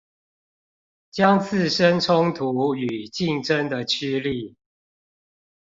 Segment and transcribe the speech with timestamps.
[1.11, 4.55] 將自身衝突與競爭的趨力